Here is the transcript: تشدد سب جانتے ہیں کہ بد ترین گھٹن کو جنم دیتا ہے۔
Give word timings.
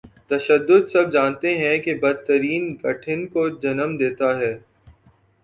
تشدد 0.27 0.87
سب 0.89 1.11
جانتے 1.13 1.55
ہیں 1.57 1.77
کہ 1.77 1.95
بد 1.95 2.25
ترین 2.27 2.63
گھٹن 2.83 3.25
کو 3.27 3.47
جنم 3.61 3.95
دیتا 3.97 4.37
ہے۔ 4.39 4.53